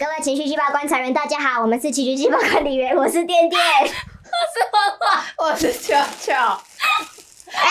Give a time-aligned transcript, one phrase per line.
[0.00, 3.60] 各位情绪细胞观察员，大家好，我们是情绪细胞管理员，我是电电。
[3.84, 6.58] 我是花花，我是巧巧。
[7.52, 7.68] 哎，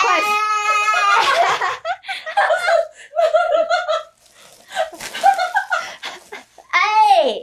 [6.70, 7.34] 哎，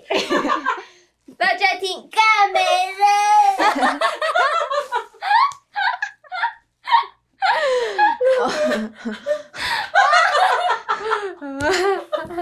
[1.37, 2.61] 大家听干没
[2.93, 2.97] 人。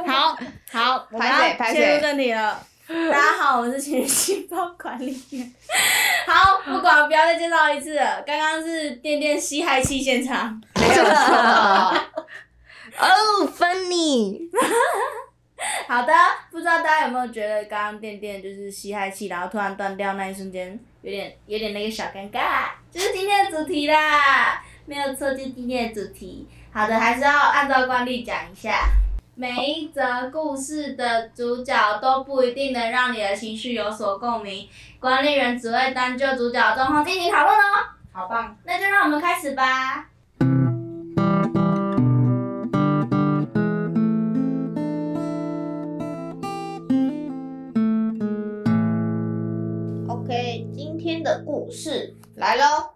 [0.08, 0.38] 好
[0.72, 2.62] 好，我们拍谁要拍谁切入正题了。
[2.88, 5.54] 大家好，我是情绪细胞管理员。
[6.28, 8.22] 好，不管不要再介绍一次了。
[8.24, 10.62] 刚刚是电电吸氦气现场。
[10.76, 11.14] 没有错。
[13.00, 14.50] 哦，funny。
[15.88, 16.14] 好的，
[16.52, 26.46] 不知道大家有没有觉得刚刚电电就是吸氦气，然后突然断掉那一瞬间，有点有点那个小尴尬，就是今天的主题啦，没有错，就是今天的主题。
[26.72, 28.90] 好的，还是要按照惯例讲一下，
[29.38, 34.66] 每一则故事的主角都不一定能让你的情绪有所共鸣，
[34.98, 37.62] 管理员只会单就主角的状况进行讨论哦。
[38.14, 40.10] 好棒，那就让我们开始吧。
[50.08, 52.92] OK，今天的故事来喽。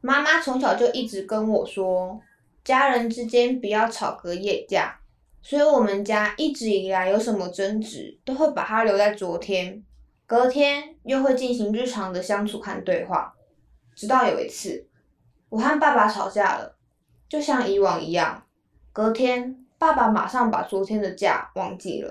[0.00, 2.20] 妈妈从小就一直跟我说，
[2.62, 5.00] 家人之间不要吵隔夜架，
[5.42, 9.84] 所以我们家一直以来有什么争执，都会把它留在昨天，
[10.24, 13.34] 隔天又会进行日常的相处和对话。
[13.94, 14.88] 直到有一次，
[15.48, 16.76] 我和爸爸吵架了，
[17.28, 18.44] 就像以往一样，
[18.92, 22.10] 隔天爸爸马上把昨天的架忘记了，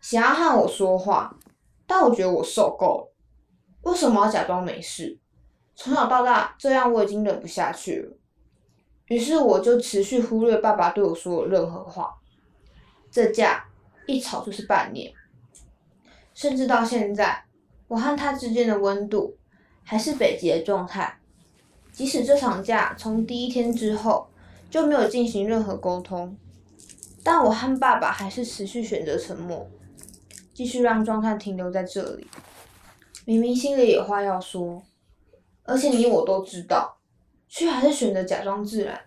[0.00, 1.36] 想要和我说话。
[1.86, 5.18] 但我觉得我受够了，为什么要假装没事？
[5.74, 8.16] 从小到大这样我已经忍不下去了，
[9.06, 12.14] 于是我就持续忽略爸爸对我说的任何话。
[13.10, 13.64] 这架
[14.06, 15.12] 一吵就是半年，
[16.32, 17.44] 甚至到现在，
[17.88, 19.36] 我和他之间的温度
[19.82, 21.18] 还是北极的状态。
[21.92, 24.28] 即使这场架从第一天之后
[24.70, 26.36] 就没有进行任何沟通，
[27.22, 29.68] 但我和爸爸还是持续选择沉默。
[30.54, 32.26] 继续让状态停留在这里。
[33.24, 34.82] 明明心里有话要说，
[35.64, 36.98] 而且你我都知道，
[37.48, 39.00] 却还是选择假装自然，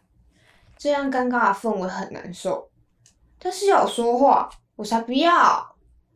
[0.78, 2.70] 这样尴尬的氛围很难受。
[3.44, 5.76] 但是要说话，我才不要。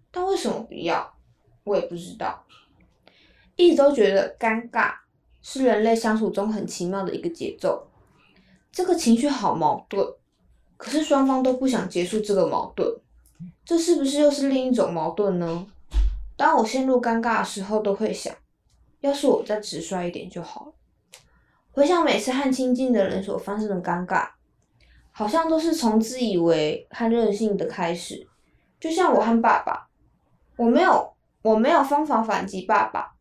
[0.10, 1.14] 但为什么不要，
[1.66, 2.42] 我也不知道。
[3.58, 4.94] 一直都觉得尴尬
[5.42, 7.86] 是人类相处中很奇妙的一个节奏。
[8.72, 10.08] 这个情绪好矛盾，
[10.78, 12.90] 可是双方都不想结束这个矛盾。
[13.66, 15.68] 这是不是又是另一种矛盾呢？
[16.38, 18.34] 当我陷入尴尬的时候，都会想，
[19.02, 20.74] 要是我再直率一点就好了。
[21.72, 24.30] 回想每次和亲近的人所发生的尴尬，
[25.18, 28.28] 好像都是从自以为和任性的开始。
[28.80, 29.90] 就像我和爸爸，
[30.56, 31.12] 我没有
[31.42, 33.16] 我没有方法反击爸爸，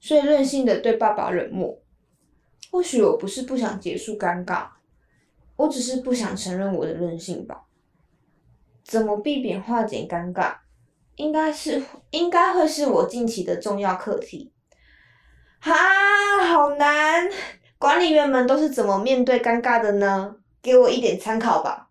[0.00, 1.78] 所以任性的对爸爸冷漠。
[2.72, 4.66] 或许我不是不想结束尴尬，
[5.54, 7.66] 我只是不想承认我的任性吧。
[8.82, 10.56] 怎么避免化解尴尬，
[11.14, 14.52] 应该是应该会是我近期的重要课题。
[15.60, 15.72] 哈，
[16.48, 17.30] 好难！
[17.78, 20.34] 管理员们都是怎么面对尴尬的呢？
[20.60, 21.90] 给我一点参考吧。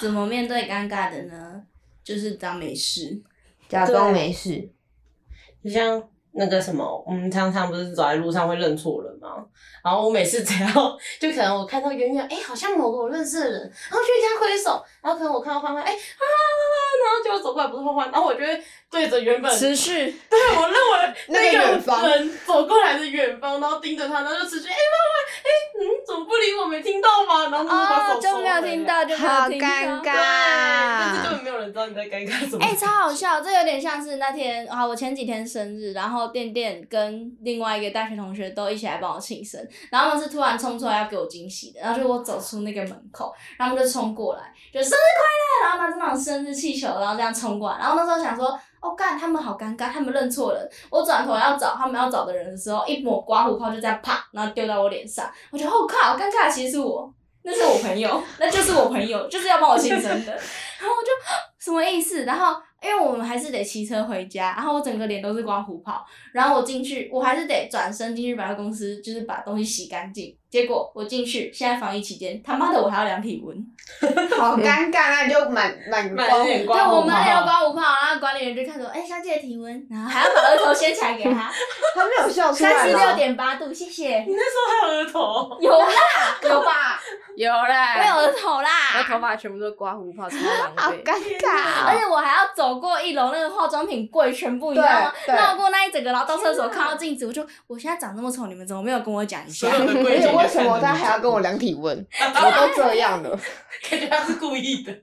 [0.00, 1.66] 怎么面对尴尬的呢？
[2.02, 3.22] 就是当没事。
[3.68, 4.70] 假装没事。
[5.62, 9.44] 你像那个什么，我们常常不是走在路上会认错人吗？
[9.82, 10.68] 然后我每次只要
[11.20, 13.60] 就可能我看到远远，哎、好像某个我认识的人，
[13.90, 15.96] 然后就会跟他挥手，然后可能我看到欢欢，哎、啊，
[17.04, 20.14] 然后结果走过来不是欢欢，然后我就会对着原本持续。
[20.28, 21.58] 对我认为 那个
[22.08, 24.76] 人走过来的远方，然后盯着他，然后就持续，哎、欢
[25.12, 25.48] 欢，哎、
[25.78, 26.66] 嗯，怎么不理我？
[26.66, 27.48] 没听到吗？
[27.48, 29.68] 然后默默把手哦，就没有收回来听到，就没有听到。
[29.68, 30.12] 好尴尬，
[30.98, 32.64] 但是根本没有人知道你在尴尬什么。
[32.64, 33.40] 哎、超好笑！
[33.40, 39.60] 这有点像是那天啊，我前几天生日，然后店店跟另外一个大学同学都一起来帮我庆生，
[39.90, 44.42] 然后他们是突然冲出来要给我惊喜的，然后就我走出那个门口，然后他们就冲过来，
[44.72, 57.12] 就生日快乐，然后拿着那种生日气球，然后这样冲过来，然后那时候想说，哦干，他们好尴尬，他们认错人，我转头要找他们要找的人的时候，一抹刮胡泡就这样啪，然后丢到我脸上，我觉得哦靠，好尴尬，其实是我。
[57.48, 60.32] 那是我朋友，那就是我朋友，就是要帮我庆生的。
[60.82, 61.12] 然后我就
[61.60, 62.24] 什么意思？
[62.24, 70.36] 然后因为我们还是得骑车回家，然后我整个脸都是刮胡泡，然后我进去，我还是得转身进去百货公司，就是把东西洗干净。
[70.48, 73.54] 结果我进去，现在防疫期间，他妈的我还要量体温，
[74.38, 81.50] 好尴尬，那你就满满满光对脸刮胡我们也要刮胡泡，然后管理员就看着我，哎、小姐体温，然后还要把额头掀起来给他，
[81.94, 83.14] 他没有笑出来三十六？
[83.16, 84.20] 点八度，谢谢。
[84.20, 85.88] 你那时候还有额头， 有啦，
[86.42, 87.00] 有吧？
[87.36, 90.80] 有啦，我有额头啦，我头发全部都刮胡泡，超狼狈。
[90.80, 95.12] 好尴尬哦，而且我还要走过一楼那个化妆品柜全部，你知道吗？
[95.28, 102.06] 绕过那一整个，然后到厕所看到镜子，我就我现在长这么丑，你们怎么没有跟我讲一下 为什么他还要跟我量体温？
[102.20, 103.30] 我都这样了。
[103.88, 104.92] 感觉他是故意的。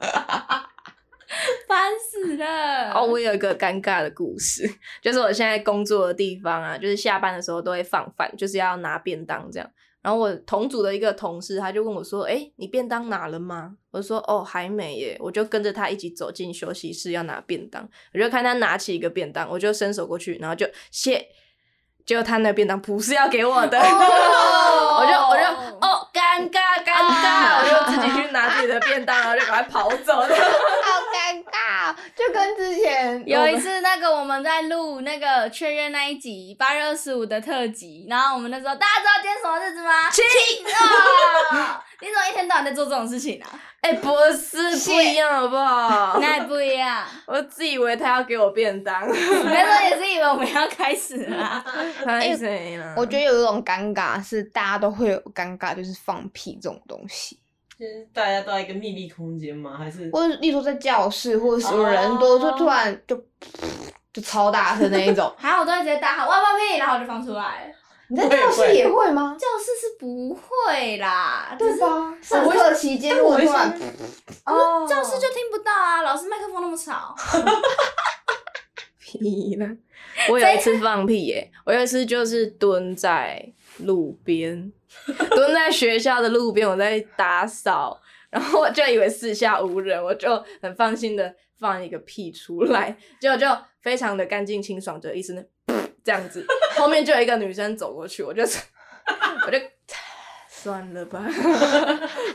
[1.68, 2.92] 烦死了！
[2.94, 4.70] 哦，我有一个尴尬的故事，
[5.02, 9.68] 就是我现在工作的地方啊，就是下班的时候都会放饭，就是要拿便当这样。
[10.04, 21.26] 然后我同组的一个同事，他就问我说：“哎，你便当拿了吗？”我就说：“哦，还没耶。”我就跟着他一起走进休息室要拿便当，我就看他拿起一个便当，我就伸手过去，然后就谢。
[22.06, 25.46] 结果他那便当不是要给我的，哦 我就我就
[25.80, 30.28] 哦，尴尬尴尬，我就自己去拿自己的便当，然后就赶快跑走了。
[32.16, 40.10] 就跟之前有一次，那个我们在录那个确认那一集八月二十五的特辑，然后我们那时候大家知道今天什么日子吗？
[40.12, 40.22] 七
[40.72, 41.84] 啊！
[42.02, 43.50] 你怎么一天到晚在做这种事情啊？
[43.82, 46.20] 哎、不是不一样好不好？
[46.22, 47.04] 那也不一样。
[47.26, 51.64] 我自以为他要给我便当，那时候也是以为我们要开始啦。
[52.06, 52.94] 拍谁呢？
[52.96, 57.40] 我觉得有一种尴尬是大家都会有尴尬，就是放屁这种东西，
[57.84, 59.76] 就是大家都在一个秘密空间吗？
[59.78, 63.22] 还是或者例如说在教室，或者什么人多，就突然就
[64.14, 65.30] 就超大声那一种。
[65.38, 67.76] 还有我都会直接大喊“我要放屁”，然后我就放出来。
[68.08, 69.36] 你在教室也会吗？
[69.38, 72.18] 教室是不会啦，只是对吧？
[72.22, 73.78] 上课期间如果突然，
[74.46, 77.14] 哦教室就听不到啊，老师麦克风那么吵。
[78.98, 79.68] 屁了。
[80.30, 84.72] 我有一次放屁耶、我有一次就是蹲在路边，
[85.32, 88.00] 蹲在学校的路边，我在打扫，
[88.30, 93.48] 然后我就以为四下无人，我就很放心的放一个屁出来， 结果就
[93.82, 95.46] 非常的干净清爽，就一声的
[96.04, 96.46] 这样子，
[96.78, 98.44] 后面就有一个女生走过去，我就
[99.46, 99.58] 我就
[100.48, 101.26] 算了吧，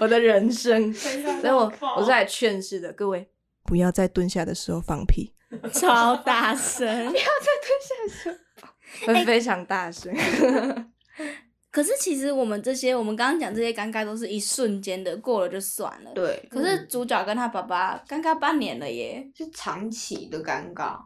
[0.00, 3.30] 我的人生，所以我我是来劝世的，各位
[3.64, 5.32] 不要在蹲下的时候放屁。
[5.72, 6.86] 超大声！
[6.86, 8.68] 不要在蹲下的时候
[9.06, 10.14] 会非常大声。
[11.70, 16.12] 可是其实我们这些，我们刚刚讲这些尴尬都是一瞬间的，过了就算了。。
[16.14, 20.98] 对，可是主角跟他爸爸尴尬半年了耶，是长期的尴尬。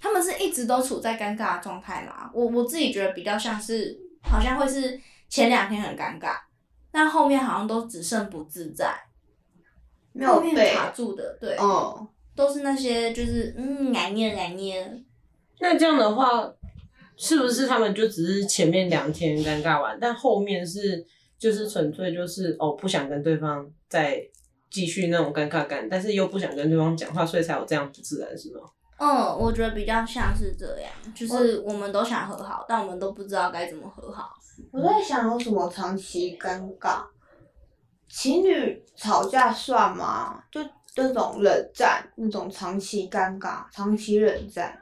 [0.00, 2.30] 他们是一直都处在尴尬的状态嘛？
[2.34, 6.36] 我我自己觉得比较像是，好像会是前两天很尴尬，
[6.90, 8.94] 但后面好像都只剩不自在，
[10.12, 15.04] 没后面有被，卡住的，对，哦，都是那些就是嗯，奶捏奶捏，
[15.60, 16.52] 那这样的话，
[17.16, 21.04] 是不是他们就只是前面两天尴尬完，但后面是
[21.38, 24.20] 就是纯粹就是哦不想跟对方再
[24.70, 28.60] 继续那种尴尬感，但是又不想跟对方讲话，所以才有这样不自然，是吗？
[28.98, 34.30] 嗯，我觉得比较像是这样，就是我们都想和好，但我们都不知道该怎么和好。
[34.70, 37.04] 我在想有什么长期尴尬，
[38.08, 40.42] 情侣吵架算吗？
[40.50, 40.60] 就
[40.96, 44.78] 那种冷战，那种长期尴尬、长期冷战。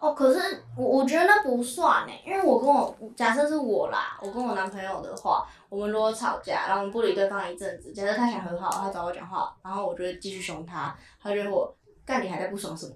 [0.00, 11.74] 哦，可是我我觉得那不算呢，因为我跟我假设是我啦，我跟我男朋友的话，我们如果吵架，然后我们不理对方一阵子，假设他想和好，他找我讲话，然后我就会继续凶他，他就会我
[12.06, 12.94] 干你还在不爽什么，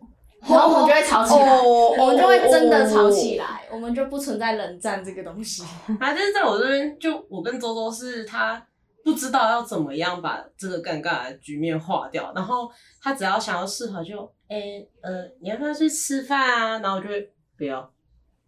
[0.49, 5.63] 然后我们就会吵起来，哦我们就会真的吵起来，我们就不存在冷战这个东西。
[5.63, 8.65] 啊，但是在我这边，就我跟周周是他
[9.05, 12.71] 不知道要怎么样把这个尴尬的局面化掉，然后
[13.01, 16.79] 他只要想要示好就，哎、呃，你要不要去吃饭啊？
[16.79, 17.93] 然后我就会不要，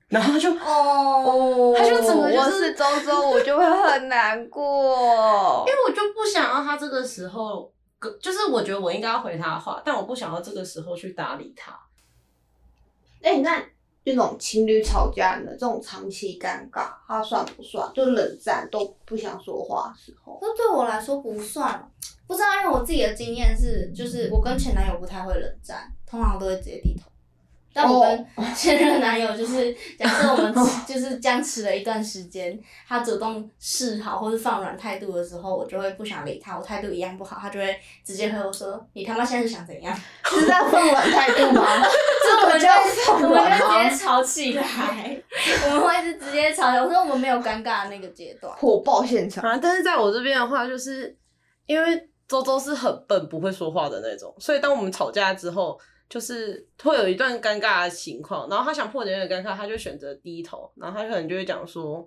[0.09, 5.73] 然后他就哦他就整个就是我是周周，我就会很难过因。
[5.73, 7.73] 为我就不想要他这个时候，
[8.21, 11.79] 就是我觉得我应该要回他话，但我不想要这个时候去搭理他。
[13.23, 13.63] 哎、那
[14.05, 17.91] 这种情侣吵架的这种长期尴尬，它算不算？
[17.95, 20.39] 就冷战都不想说话的时候。
[20.43, 21.91] 那对我来说不算，
[22.27, 27.11] 不知道，因为我自己的经验是，就是我跟前男友不太会冷战，通常都会直接低头。
[27.75, 30.55] 但我跟现任男友就是， 假设我们
[30.87, 41.67] 就是僵持了一段时间，他主动示好或是放软态度的时候，我就会不想理他，我态度一样不好，他就会直接回我说：“你他妈现在是想怎样 是在放软态度吗？？”
[42.25, 42.67] 所以我们就
[43.05, 44.05] 放我们就直接？
[44.05, 45.23] 吵起来，
[45.67, 46.83] 我们会是直接吵起来。
[46.83, 48.55] 我说我们没有尴尬的那个阶段。
[48.57, 49.45] 火爆现场。
[49.45, 51.15] 啊，但是在我这边的话，就是
[51.67, 55.79] 因为周周是很笨不会说话的那种，所以当我们吵架之后，
[56.15, 62.07] 就是会有一段尴尬的情况，然后他想破解那个尴尬，他就选择低头，然后他可能就会讲说：“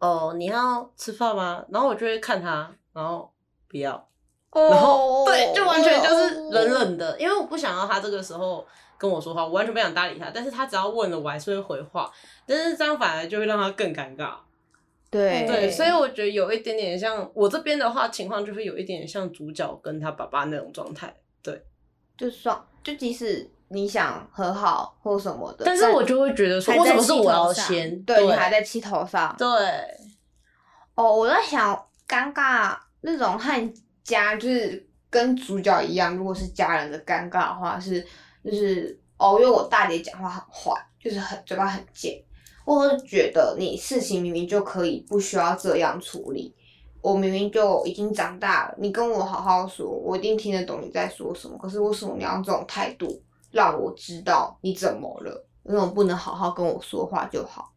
[0.00, 3.30] 哦，你要吃饭吗？”然后我就会看他，然后
[3.68, 4.08] 不要，
[4.54, 8.66] 然后、对，就完全就是冷冷的，因为我不想要他这个时候
[8.96, 12.10] 跟我说话，我完全不想搭理他，但是他只要问了，我还是会回话，
[12.46, 14.36] 但是这样反而就会让他更尴尬。
[15.10, 21.14] 对对，所以我觉得有一点点像我这边的话，情况就会有一点点像主角跟他爸爸那种状态。
[21.42, 21.62] 对，
[22.22, 28.00] 就算就即使你想和好或什么的，但是我就会觉得说，为什么是我要先？
[28.04, 29.34] 对你还在气头上。
[29.36, 29.48] 对，
[30.94, 31.74] 哦，我在想，
[32.06, 33.74] 尴尬那种和
[34.04, 38.06] 家就是跟主角一样，如果是家人的尴尬的话，是
[38.44, 42.22] 就是哦，因为我大姐讲话很坏，就是很嘴巴很贱，
[42.64, 46.54] 我是觉得你事情明明就可以不需要这样处理。
[47.02, 51.58] 我明明就已经长大了，你跟我好好说，我一定听得懂你在说什么。
[51.58, 55.46] 可是为什么你要这种态度让我知道你怎么了？
[55.64, 57.72] 为什么不能好好跟我说话就好？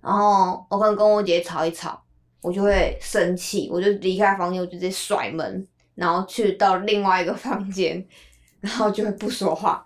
[0.00, 2.02] 然后我可能跟我姐吵一吵，
[2.40, 8.04] 我就会生气，我就离开房间，我就直接甩门，然后去到另外一个 房间，
[8.60, 9.84] 然后就会不说话。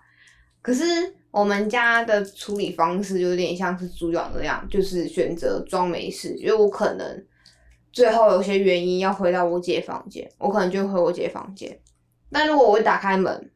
[0.61, 0.83] 可是
[1.29, 7.25] 我们家的处理方式就有点像是主角那样，就是选择装没事，因为我可能
[7.97, 11.81] 最后有些原因要回到我姐房间，我可能就回我姐房间。
[12.31, 13.51] 但如果我一打开门，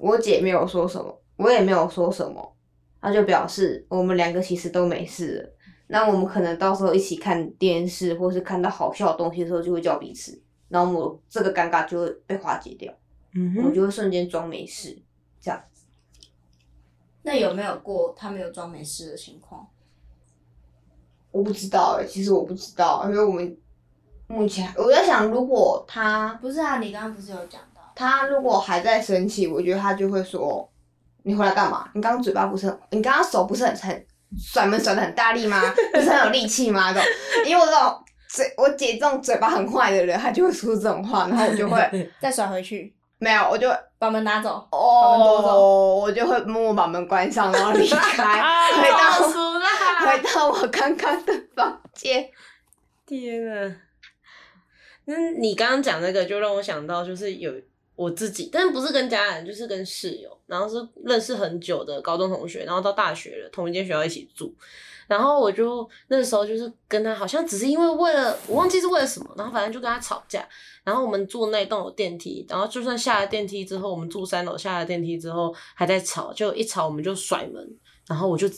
[0.00, 2.56] 我姐没有说什么，我也没有说什么，
[3.00, 5.52] 那就表示我们两个其实都没事了。
[5.86, 12.92] 那我们可能到时候一起看电视，或是看到好笑的东西的时候，就会叫彼此，然后我这个尴尬就会被化解掉，
[13.34, 15.00] 嗯我就会瞬间装没事，
[15.40, 15.84] 这样子。
[17.22, 19.64] 那有没有过他没有装没事的情况？
[21.30, 23.56] 我不知道哎、其实我不知道，因为我们
[24.28, 27.80] 目前我在想，如果他不是啊，你刚刚不是有讲到？
[27.94, 30.68] 他如果还在生气，我觉得他就会说
[31.22, 31.88] ：“你回来干嘛？
[31.94, 34.06] 你刚刚嘴巴不是很，你刚刚手不是很很
[34.36, 35.62] 甩门甩的很大力吗？
[35.94, 37.08] 不是很有力气吗？”这种，
[37.46, 37.96] 因为我这种
[38.28, 44.66] 嘴，我姐这种嘴巴很坏的人，她就会说这种话，然后我就会 再甩回去，没有，我就会把门拿走。
[44.70, 48.42] 把门夺走哦，我就会默默把门关上，然后离开，
[48.76, 49.28] 回到！
[50.04, 52.28] 回到我刚刚的房间。
[53.06, 53.76] 天啊！
[55.06, 57.52] 那你刚刚讲那个，就让我想到，就是有
[57.94, 64.54] 我自己，但不是跟家人，就是跟室友，然后是认识很久的高中同学，然后到大学了，同一间学校一起住。
[65.06, 70.46] 然后我就那时候就是跟他，好像只是因为为了我忘记是为了什么，然后反正就跟他吵架。
[70.82, 78.48] 然后我们住那栋有电梯，然后就算下了电梯之后，我们住三楼下了电梯之后还在吵，就一吵我们就甩门，然后我就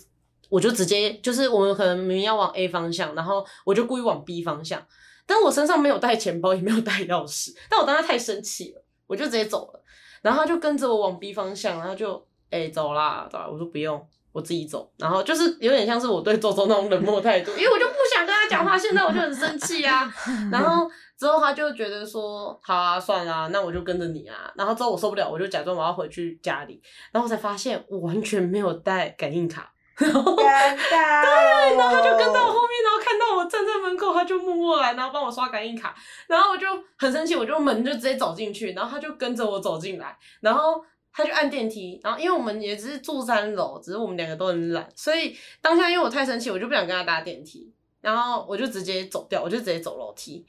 [0.48, 4.82] 我就直接就是我们可能明明要往 A 方向，然后我就故意往 B 方向，
[5.28, 9.80] 但我身上没有带钱包，也没有带钥匙，但我当时太生气了，我就直接走了，
[10.22, 14.04] 然后他就跟着我往 B 方向，然后就哎、走啦，走啦，我说不用。
[14.30, 20.08] 我自己走，然后就是有点像是我对周周那种冷漠态度，因为我就不想跟他讲话，现在我就很生气啊。
[20.52, 24.52] 然后之后他就觉得说，好啊，算啦、那我就跟着你啊。
[24.54, 26.80] 然后之后我受不了，我就假装我要回去家里，
[27.10, 35.94] 然后我才发现我完全没有带感应卡，然后对，然后他就跟在我后面，然后看到我站在门口，他就默默来，然后帮我刷感应卡，
[36.26, 50.46] 然后我就很生气，我就门就直接走进去，然后他就跟着我走进来，然后他就按电梯，然后因为我们也只是住三楼，只是我们两个都很懒，所以当下因为我太生气，我就不想跟他搭电梯，然后我就直接走掉，我就直接走楼梯，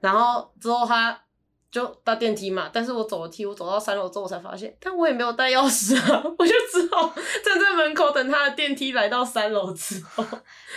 [0.00, 1.20] 然后之后他。
[1.70, 7.12] 就搭电梯嘛，但是我走楼梯，我走到三楼之后，我才发现，但我也没有带钥匙啊，我就只好
[7.44, 10.24] 站在门口等他的电梯来到三楼之后，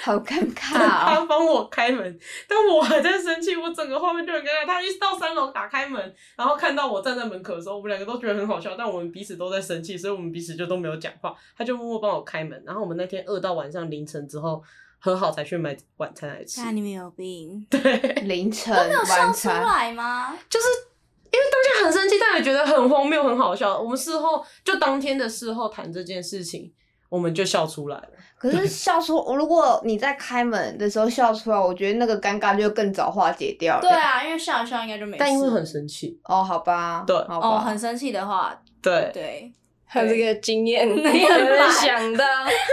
[0.04, 1.16] 好尴等尬哦。
[1.16, 4.66] 他帮我开门，但我还在生气，我整个画面就很尴尬。
[4.66, 11.34] 他一到三楼打开门，然后看到我站在门口的时候，我们两个都觉得很好笑，但我们彼此都在生气，所以我们彼此就都没有讲话。
[11.58, 14.62] 他就默默帮我开门，然后我们那天饿到晚上凌晨之后
[15.04, 16.62] 和好才去买晚餐来吃。
[16.62, 17.82] 看你们有病，对，
[18.24, 20.38] 凌晨没有笑出，来吗？
[20.48, 20.68] 就是
[21.32, 23.80] 因为当下很生气，但也觉得很荒谬、很好笑。
[23.80, 26.72] 我们事后就当天的事后谈这件事情，
[27.10, 28.10] 我们就笑出来了。
[28.38, 33.82] 可是笑出，如果你在开门的时候笑出来，我觉得那个尴尬就更早化解掉了。
[33.82, 35.18] 对啊，因为笑一笑应该就没事。
[35.20, 39.54] 但因为很生气，哦，好吧，对好吧，哦，很生气的话，对，对，
[39.94, 42.26] 还有这个经验， 有那也很人想到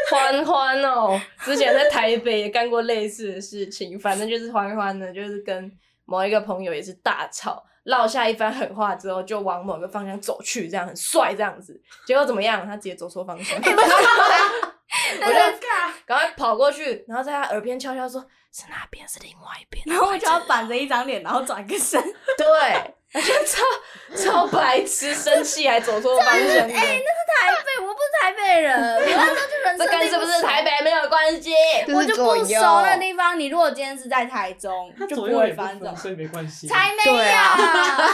[0.09, 5.71] 欢欢哦，之前在台北也干过类似的事情，反正就是欢欢呢，就是跟
[6.05, 12.65] 某一个朋友也是大吵，落下一番狠话之后，就往某个方向走去，这样很帅这样子，结果怎么样？
[12.65, 15.59] 他直接走错方向， 我就
[16.07, 19.07] 赶快跑过去，然后在他耳边悄悄说：“是哪边？
[19.09, 22.01] 是另外一边。”然后我就要板着一张脸，然后转个身。
[22.37, 26.37] 对， 超超白痴，生气还走错方向。
[26.37, 31.51] 哎、台北，我不是台北人， 我那时候就人生这跟地是不是台北没有关系。
[31.87, 33.39] 就我就是不熟那地方。
[33.39, 35.95] 你如果今天是在台中，就不会翻走。
[35.97, 37.57] 所以没关系才没对啊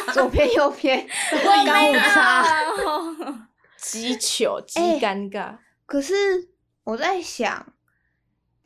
[0.06, 1.92] 有， 左偏右偏，我没。
[1.92, 3.34] 有。
[3.76, 5.56] 极糗，极哎尴尬。
[5.86, 6.14] 可是
[6.84, 7.66] 我在想，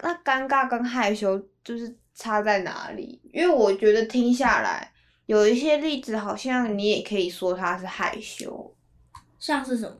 [0.02, 3.20] 那尴尬跟害羞就是差在哪里？
[3.32, 4.92] 因为我觉得听下来，
[5.28, 8.74] 有一些例子好像你也可以说他是害羞，
[9.38, 9.94] 像是什么？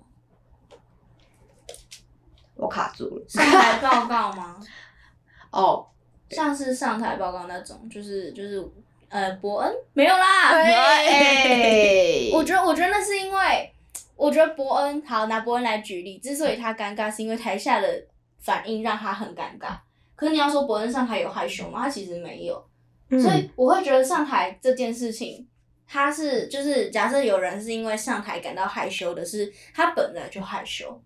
[2.57, 3.25] 我卡住了。
[3.29, 4.59] 上台报告吗？
[5.53, 5.87] 哦，
[6.31, 8.67] 像是上台报告那种，就是就是
[9.11, 10.49] 呃，伯恩没有啦。
[10.55, 13.71] 哎， 我觉得我觉得那是因为，
[14.17, 18.03] 我觉得伯恩好拿伯恩来举例，之所以他尴尬，是因为台下的
[18.39, 19.77] 反应让他很尴尬。
[20.17, 21.83] 可是你要说伯恩上台有害羞吗？
[21.83, 22.68] 他其实没有。
[23.11, 25.47] 嗯所以我会觉得上台这件事情，
[25.87, 31.01] 他是就是假设有人是因为上台感到害羞的是他本来就害羞，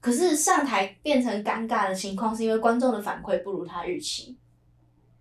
[0.00, 4.36] 可是上台变成尴尬的情况是因为观众的反馈不如他预期，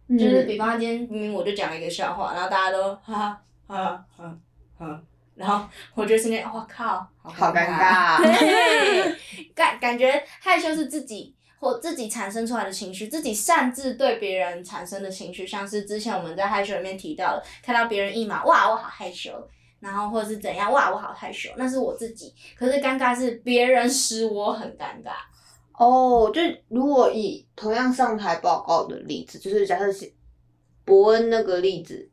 [0.07, 0.17] 嗯。
[0.17, 4.37] 就是比方说今天明明我就讲了一个笑话，然后大家都哈哈哈哈
[4.77, 5.01] 哈，
[5.35, 8.21] 然后我就瞬间我靠，好尴尬。
[8.21, 9.15] 对，
[9.55, 19.31] 感感觉害羞是自己或自己产生出来的情绪，自己擅自对别人产生的情绪，像是之前我们在害羞里面提到的，看到别人一马，哇，我好害羞，
[19.79, 22.33] 然后或者是怎样，哇，我好害羞，那是我自己。
[22.57, 25.11] 可是尴尬是别人使我很尴尬。
[25.73, 30.11] 哦，就如果以同样上台报告的例子，就是假设是
[30.83, 32.09] 伯恩那个例子，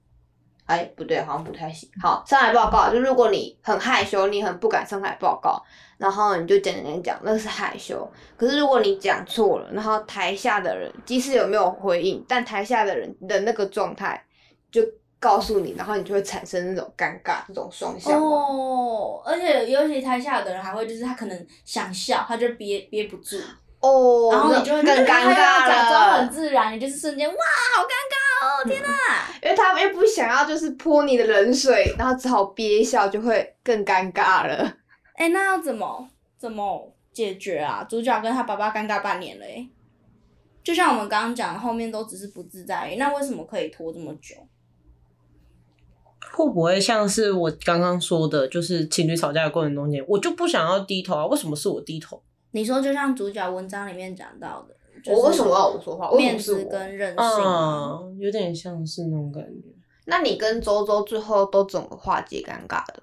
[0.68, 1.88] 哎，不对，好像不太行。
[2.00, 5.60] 好，上台报告，就如果你很害羞，你很不敢上台报告，
[5.96, 8.06] 然后你就讲讲讲讲，那是害羞。
[8.36, 14.22] 可是如果你讲错了，然后台下的人即使有没有回应，但台下的人的那个状态
[14.70, 14.82] 就
[15.18, 18.22] 告诉你，然后你就会产生那种尴尬，这种双向。
[18.22, 23.38] 哦，而且尤其台下的人还会就是他可能想笑，他就憋憋不住，
[23.80, 26.30] 哦，然后你就会更 尴尬假装很。
[26.30, 28.27] 自然，你就是瞬间哇，好尴尬哦，
[28.64, 28.88] 天哪！
[29.42, 34.76] 因为他又不想要就是泼你的冷水，然后只好憋笑，就会更尴尬了。
[35.14, 37.84] 哎、那要怎么怎么解决啊？
[37.84, 39.68] 主角跟他爸爸尴尬半年了哎、
[40.62, 44.36] 就像我们刚刚讲，后面都只是不自在那为什么可以拖这么久？
[46.32, 51.26] 会不会像是我刚刚说的，就是情侣吵架的过程中间，我就不想要低头啊？
[51.26, 52.22] 为什么是我低头？
[52.52, 54.74] 你说就像主角文章里面讲到的，
[55.04, 56.10] 就是我为什么要我说话？
[56.16, 56.38] 面？
[56.38, 57.98] 子跟任性啊？
[58.00, 59.68] 嗯，有点像是那种感觉。
[60.06, 63.02] 那你跟周周最后都怎么化解尴尬的？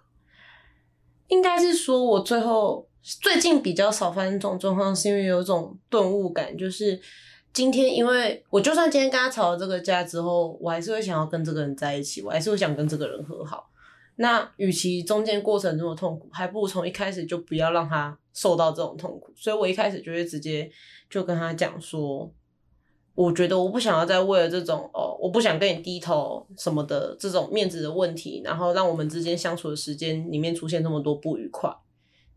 [1.28, 7.00] 应该是说，我最后最近比较少发生这种状况，是因为有一种顿悟感，就是
[7.54, 13.70] 今天，因为我就算今天跟他吵了这个架之后，我还是会想要跟这个人在一起，我还是会想跟这个人和好。
[14.18, 19.34] 那与其中间过程这么痛苦，还不如从一开始就不要让他受到这种痛苦。
[19.36, 20.70] 所以我一开始就会直接
[21.10, 22.32] 就跟他讲说，
[23.16, 31.74] 我觉得我不想要再为了这种哦，我不想跟你低头什么的这种面子的问题，然后让我们之间相处的时间里面出现这么多不愉快。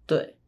[0.07, 0.39] 对，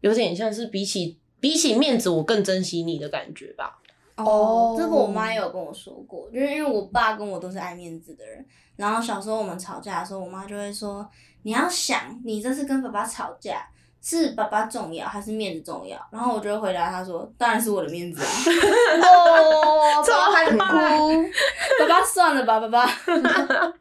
[0.00, 3.80] 有点像是比起比起面子，我更珍惜你的感觉吧。
[4.16, 11.08] 哦，这个我妈也有跟我说过，就是因为我爸跟我都是爱面子的人，然后小时候我们吵架的时候，我妈就会说，
[11.44, 13.64] 你要想，你这是跟爸爸吵架。
[14.00, 15.98] 是爸爸重要还是面子重要？
[16.10, 18.28] 然后我就会回答他说：“当然是我的面子啊！
[19.02, 20.58] 哦，爸爸还哭。
[21.80, 22.88] 爸爸算了吧，爸爸。”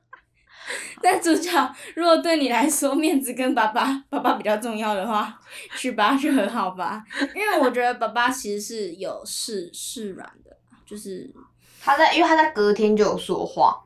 [1.01, 1.49] 但主角
[1.95, 5.39] 如果对你来说面子跟爸爸爸爸比较重要的话，
[5.77, 7.03] 去吧，去和好吧。
[7.33, 11.31] 因为我觉得爸爸其实是有示示软的，就是
[11.81, 13.79] 他在，因为他在隔天就有说话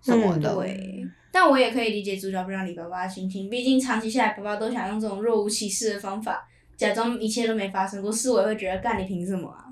[0.00, 0.50] 什么的。
[0.52, 8.12] 嗯对，但我也可以理解主角不让李爸爸的心情，毕竟长期下来，爸爸都想用这种若无其事的方法，假装一切都没发生过。
[8.12, 9.64] 是我也会觉得，干你凭什么啊？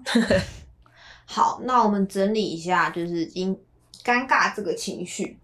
[1.26, 3.54] 好，那我们整理一下，就是因
[4.02, 5.36] 尴尬这个情绪。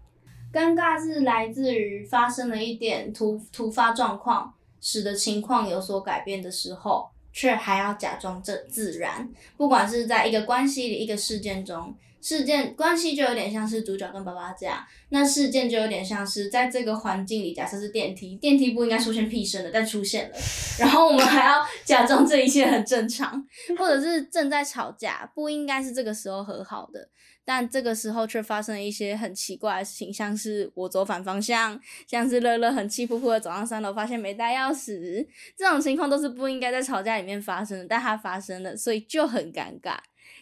[0.51, 4.51] 尴尬是来自于发生了一点突突发状况，
[4.81, 9.29] 使得情况有所改变的时候，却还要假装这自然。
[9.55, 20.35] 不管是在一个关系里、一个事件中，事件关系就有点像是主角跟爸爸这样，那事件就有点像是在这个环境里，假设是电梯，电梯不应该出现屁声的，但出现了，
[20.79, 23.45] 然后我们还要假装这一切很正常，
[23.77, 27.09] 或者是正在吵架，不应该是这个时候和好的。
[27.45, 35.25] 但这个时候却发生了一些很奇怪的事情，像是我走反方向，像是乐乐很气扑扑的走上三楼，发现没带钥匙，
[35.55, 39.95] 这种情况都是不应该在吵架里面发生的，但它发生了，所以就很尴尬。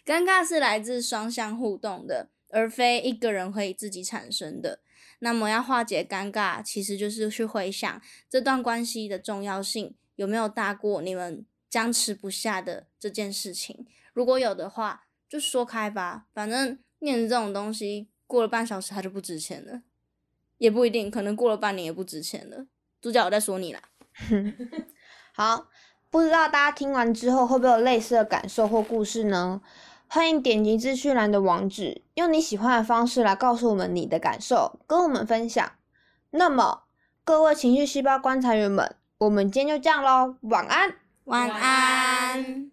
[0.06, 4.78] 尴尬是来自双向互动的，而非一个人可以自己产生的。
[5.18, 13.86] 那么要化解尴尬，其实就是去回想这段关系的重要性有没有大过你们僵持不下的这件事情。
[14.14, 16.78] 如果有的话，就说开吧，反正。
[16.98, 19.82] 面子这种东西，过了半小时它就不值钱了，
[20.56, 22.66] 也不一定，可能过了半年也不值钱了。
[23.02, 23.82] 主角我在说你啦。
[25.36, 25.68] 好，
[26.10, 29.60] 不知道大家听完之后会不会有类似的感受或故事呢？
[30.08, 35.72] 欢迎点击资讯栏的网址，用你喜欢的方式来告诉我们你的感受，跟我们分享。
[36.30, 36.84] 那么，
[37.24, 40.94] 各位情绪细胞观察员们，我们今天就这样喽，晚安。
[41.24, 42.65] 晚安。